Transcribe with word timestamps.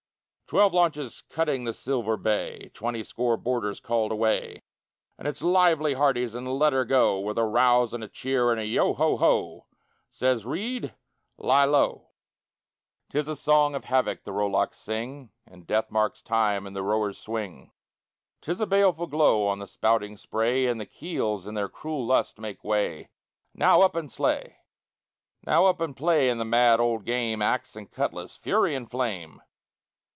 Twelve 0.51 0.73
launches 0.73 1.21
cutting 1.29 1.63
the 1.63 1.71
silver 1.71 2.17
bay; 2.17 2.71
Twenty 2.73 3.03
score 3.03 3.37
boarders 3.37 3.79
called 3.79 4.11
away. 4.11 4.63
And 5.17 5.25
it's 5.25 5.41
"Lively, 5.41 5.93
hearties, 5.93 6.35
and 6.35 6.45
let 6.45 6.73
her 6.73 6.83
go!" 6.83 7.21
With 7.21 7.37
a 7.37 7.45
rouse 7.45 7.93
and 7.93 8.03
a 8.03 8.09
cheer 8.09 8.51
and 8.51 8.59
a 8.59 8.65
"Yeo, 8.65 8.93
ho, 8.93 9.15
ho!" 9.15 9.67
Says 10.11 10.45
Reid, 10.45 10.93
"Lie 11.37 11.63
low!" 11.63 12.09
'Tis 13.11 13.29
a 13.29 13.37
song 13.37 13.75
of 13.75 13.85
havoc 13.85 14.25
the 14.25 14.33
rowlocks 14.33 14.77
sing, 14.77 15.31
And 15.47 15.65
Death 15.65 15.89
marks 15.89 16.21
time 16.21 16.67
in 16.67 16.73
the 16.73 16.83
rower's 16.83 17.17
swing; 17.17 17.71
'Tis 18.41 18.59
a 18.59 18.67
baleful 18.67 19.07
glow 19.07 19.47
on 19.47 19.59
the 19.59 19.67
spouting 19.67 20.17
spray, 20.17 20.65
As 20.67 20.75
the 20.77 20.85
keels 20.85 21.47
in 21.47 21.53
their 21.53 21.69
cruel 21.69 22.05
lust 22.05 22.39
make 22.39 22.61
way. 22.61 23.07
"Now, 23.53 23.83
up 23.83 23.95
and 23.95 24.11
slay!" 24.11 24.57
Now 25.47 25.67
up 25.67 25.79
and 25.79 25.95
play 25.95 26.27
in 26.29 26.39
the 26.39 26.43
mad 26.43 26.81
old 26.81 27.05
game 27.05 27.41
Axe 27.41 27.77
and 27.77 27.89
cutlass, 27.89 28.35
fury 28.35 28.75
and 28.75 28.91
flame! 28.91 29.41